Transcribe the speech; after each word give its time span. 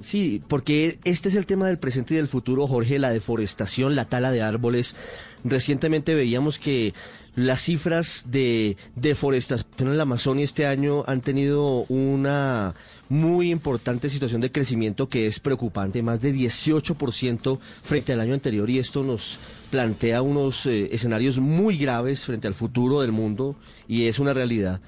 Sí, 0.00 0.42
porque 0.48 0.98
este 1.04 1.28
es 1.28 1.34
el 1.34 1.46
tema 1.46 1.66
del 1.66 1.78
presente 1.78 2.14
y 2.14 2.18
del 2.18 2.28
futuro, 2.28 2.66
Jorge, 2.66 2.98
la 2.98 3.10
deforestación, 3.10 3.96
la 3.96 4.04
tala 4.04 4.30
de 4.30 4.42
árboles. 4.42 4.96
Recientemente 5.44 6.14
veíamos 6.14 6.58
que 6.58 6.92
las 7.36 7.60
cifras 7.60 8.24
de 8.28 8.76
deforestación 8.94 9.88
en 9.88 9.96
la 9.96 10.04
Amazonia 10.04 10.44
este 10.44 10.66
año 10.66 11.04
han 11.06 11.20
tenido 11.20 11.84
una 11.88 12.74
muy 13.08 13.50
importante 13.50 14.10
situación 14.10 14.40
de 14.40 14.50
crecimiento 14.50 15.08
que 15.08 15.26
es 15.26 15.38
preocupante, 15.38 16.02
más 16.02 16.20
de 16.20 16.34
18% 16.34 17.58
frente 17.82 18.12
al 18.12 18.20
año 18.20 18.34
anterior 18.34 18.68
y 18.70 18.78
esto 18.78 19.04
nos 19.04 19.38
plantea 19.70 20.22
unos 20.22 20.66
eh, 20.66 20.88
escenarios 20.92 21.38
muy 21.38 21.76
graves 21.76 22.24
frente 22.24 22.48
al 22.48 22.54
futuro 22.54 23.02
del 23.02 23.12
mundo 23.12 23.54
y 23.86 24.06
es 24.06 24.18
una 24.18 24.32
realidad. 24.32 24.80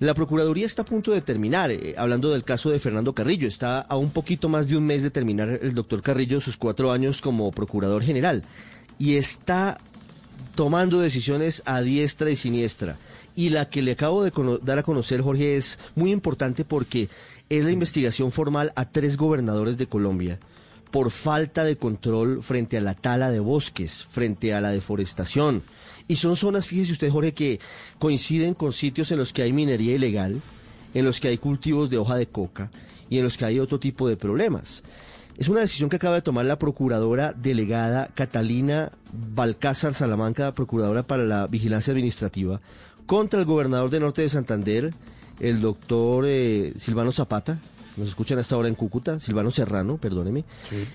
La 0.00 0.14
Procuraduría 0.14 0.64
está 0.64 0.80
a 0.80 0.86
punto 0.86 1.12
de 1.12 1.20
terminar, 1.20 1.70
eh, 1.70 1.94
hablando 1.98 2.30
del 2.32 2.42
caso 2.42 2.70
de 2.70 2.78
Fernando 2.78 3.12
Carrillo, 3.12 3.46
está 3.46 3.80
a 3.80 3.98
un 3.98 4.10
poquito 4.10 4.48
más 4.48 4.66
de 4.66 4.78
un 4.78 4.86
mes 4.86 5.02
de 5.02 5.10
terminar 5.10 5.58
el 5.60 5.74
doctor 5.74 6.00
Carrillo 6.00 6.40
sus 6.40 6.56
cuatro 6.56 6.90
años 6.90 7.20
como 7.20 7.52
Procurador 7.52 8.02
General. 8.02 8.42
Y 8.98 9.16
está 9.16 9.76
tomando 10.54 11.00
decisiones 11.00 11.62
a 11.66 11.82
diestra 11.82 12.30
y 12.30 12.36
siniestra. 12.36 12.96
Y 13.36 13.50
la 13.50 13.68
que 13.68 13.82
le 13.82 13.92
acabo 13.92 14.24
de 14.24 14.32
dar 14.62 14.78
a 14.78 14.84
conocer, 14.84 15.20
Jorge, 15.20 15.58
es 15.58 15.78
muy 15.94 16.12
importante 16.12 16.64
porque 16.64 17.10
es 17.50 17.62
la 17.62 17.70
investigación 17.70 18.32
formal 18.32 18.72
a 18.76 18.88
tres 18.88 19.18
gobernadores 19.18 19.76
de 19.76 19.86
Colombia 19.86 20.38
por 20.90 21.10
falta 21.10 21.64
de 21.64 21.76
control 21.76 22.42
frente 22.42 22.76
a 22.76 22.80
la 22.80 22.94
tala 22.94 23.30
de 23.30 23.40
bosques, 23.40 24.06
frente 24.10 24.54
a 24.54 24.60
la 24.60 24.70
deforestación. 24.70 25.62
Y 26.08 26.16
son 26.16 26.36
zonas, 26.36 26.66
fíjese 26.66 26.92
usted, 26.92 27.10
Jorge, 27.10 27.32
que 27.32 27.60
coinciden 27.98 28.54
con 28.54 28.72
sitios 28.72 29.12
en 29.12 29.18
los 29.18 29.32
que 29.32 29.42
hay 29.42 29.52
minería 29.52 29.94
ilegal, 29.94 30.40
en 30.94 31.04
los 31.04 31.20
que 31.20 31.28
hay 31.28 31.38
cultivos 31.38 31.90
de 31.90 31.98
hoja 31.98 32.16
de 32.16 32.26
coca 32.26 32.70
y 33.08 33.18
en 33.18 33.24
los 33.24 33.36
que 33.36 33.44
hay 33.44 33.58
otro 33.58 33.78
tipo 33.78 34.08
de 34.08 34.16
problemas. 34.16 34.82
Es 35.38 35.48
una 35.48 35.60
decisión 35.60 35.88
que 35.88 35.96
acaba 35.96 36.16
de 36.16 36.22
tomar 36.22 36.44
la 36.44 36.58
procuradora 36.58 37.32
delegada 37.32 38.10
Catalina 38.14 38.92
Balcázar 39.12 39.94
Salamanca, 39.94 40.54
procuradora 40.54 41.02
para 41.04 41.24
la 41.24 41.46
vigilancia 41.46 41.92
administrativa, 41.92 42.60
contra 43.06 43.40
el 43.40 43.46
gobernador 43.46 43.90
de 43.90 44.00
Norte 44.00 44.22
de 44.22 44.28
Santander, 44.28 44.92
el 45.40 45.60
doctor 45.60 46.24
eh, 46.26 46.74
Silvano 46.76 47.12
Zapata, 47.12 47.58
nos 48.00 48.08
escuchan 48.08 48.38
hasta 48.38 48.56
ahora 48.56 48.68
en 48.68 48.74
Cúcuta, 48.74 49.20
Silvano 49.20 49.50
Serrano, 49.50 49.98
perdóneme, 49.98 50.44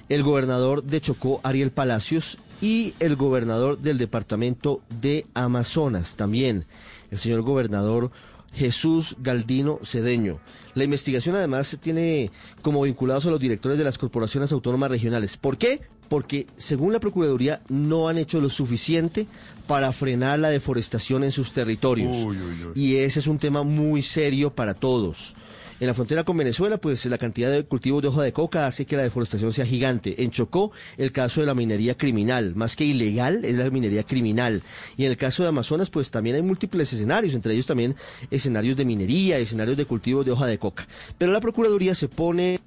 el 0.10 0.24
gobernador 0.24 0.84
de 0.84 1.00
Chocó, 1.00 1.40
Ariel 1.44 1.72
Palacios, 1.72 2.38
y 2.62 2.94
el 3.00 3.16
gobernador 3.16 3.78
del 3.78 3.98
departamento 3.98 4.82
de 5.02 5.26
Amazonas 5.34 6.16
también, 6.16 6.66
el 7.12 7.18
señor 7.18 7.42
gobernador 7.42 8.12
Jesús 8.54 9.18
Galdino 9.20 9.80
Cedeño. 9.84 10.40
La 10.74 10.84
investigación 10.84 11.36
además 11.36 11.78
tiene 11.82 12.32
como 12.62 12.82
vinculados 12.82 13.26
a 13.26 13.32
los 13.32 13.40
directores 13.40 13.78
de 13.78 13.84
las 13.84 13.98
corporaciones 13.98 14.52
autónomas 14.52 14.90
regionales. 14.90 15.38
¿Por 15.38 15.58
qué? 15.58 15.82
Porque 16.10 16.48
según 16.58 16.94
la 16.94 17.00
Procuraduría 17.00 17.62
no 17.68 18.08
han 18.08 18.18
hecho 18.18 18.40
lo 18.40 18.50
suficiente 18.50 19.28
para 19.68 19.92
frenar 19.92 20.40
la 20.40 20.50
deforestación 20.50 21.24
en 21.24 21.32
sus 21.32 21.52
territorios. 21.52 22.28
Y 22.76 22.98
ese 22.98 23.20
es 23.20 23.28
un 23.28 23.40
tema 23.40 23.64
muy 23.64 24.02
serio 24.02 24.54
para 24.54 24.74
todos. 24.74 25.34
En 25.78 25.88
la 25.88 25.94
frontera 25.94 26.24
con 26.24 26.38
Venezuela, 26.38 26.78
pues 26.78 27.06
la 27.06 27.18
cantidad 27.18 27.52
de 27.52 27.66
cultivos 27.66 28.02
de 28.02 28.08
hoja 28.08 28.22
de 28.22 28.32
coca 28.32 28.66
hace 28.66 28.86
que 28.86 28.96
la 28.96 29.04
deforestación 29.04 29.52
sea 29.52 29.66
gigante. 29.66 30.24
En 30.24 30.32
Chocó, 30.32 30.72
el 30.96 31.12
caso 31.12 31.42
de 31.42 31.48
la 31.48 31.54
minería 31.54 31.98
criminal, 31.98 32.56
más 32.56 32.78
que 32.78 32.86
ilegal, 32.86 33.44
es 33.44 33.56
la 33.56 33.70
minería 33.70 34.04
criminal. 34.04 34.64
Y 34.96 35.04
en 35.04 35.12
el 35.12 35.18
caso 35.18 35.44
de 35.44 35.50
Amazonas, 35.50 35.90
pues 35.90 36.12
también 36.12 36.38
hay 36.38 36.42
múltiples 36.42 36.94
escenarios, 36.94 37.36
entre 37.36 37.54
ellos 37.54 37.66
también 37.66 37.94
escenarios 38.32 38.78
de 38.78 38.86
minería, 38.86 39.38
escenarios 39.38 39.76
de 39.76 39.86
cultivos 39.86 40.26
de 40.26 40.32
hoja 40.32 40.46
de 40.46 40.58
coca. 40.58 40.88
Pero 41.18 41.34
la 41.34 41.42
Procuraduría 41.42 41.94
se 41.94 42.08
pone 42.08 42.62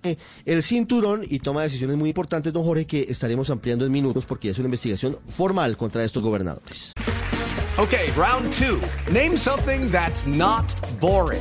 el 0.44 0.62
cinturón 0.62 1.22
y 1.26 1.38
toma 1.38 1.62
decisiones 1.62 1.96
muy 1.96 2.10
importantes, 2.10 2.52
don 2.52 2.62
Jorge, 2.62 2.86
que 2.86 3.06
estaremos 3.08 3.48
ampliando 3.48 3.86
en 3.86 3.92
minutos 3.92 4.26
porque 4.26 4.50
es 4.50 4.58
una 4.58 4.66
investigación 4.66 5.16
formal 5.28 5.78
contra 5.78 6.04
estos 6.04 6.22
gobernadores. 6.22 6.92
Ok, 7.78 7.94
round 8.16 8.52
two. 8.52 8.80
Name 9.10 9.36
something 9.38 9.90
that's 9.90 10.26
not 10.26 10.66
boring. 11.00 11.40